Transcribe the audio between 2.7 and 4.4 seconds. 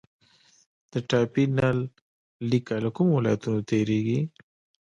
له کومو ولایتونو تیریږي؟